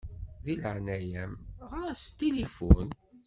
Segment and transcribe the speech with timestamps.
[0.43, 1.33] Di leɛnaya-m
[1.71, 2.89] ɣeṛ-as s tilifun.